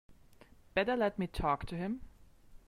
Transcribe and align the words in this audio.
Better 0.73 0.97
let 0.97 1.19
me 1.19 1.27
talk 1.27 1.67
to 1.67 1.75
him. 1.77 2.01